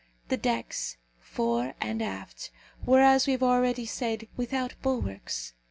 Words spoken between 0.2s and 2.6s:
The decks, fore and aft,